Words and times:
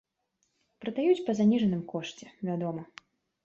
Прадаюць 0.85 1.25
па 1.29 1.37
заніжаным 1.41 1.87
кошце, 1.95 2.25
вядома. 2.51 2.81